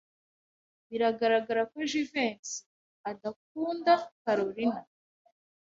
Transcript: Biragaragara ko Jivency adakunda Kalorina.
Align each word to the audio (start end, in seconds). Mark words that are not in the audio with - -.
Biragaragara 0.89 1.61
ko 1.71 1.77
Jivency 1.89 2.55
adakunda 3.11 3.93
Kalorina. 4.23 4.81